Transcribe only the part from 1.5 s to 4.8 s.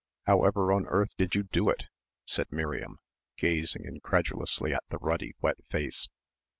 it?" said Miriam, gazing incredulously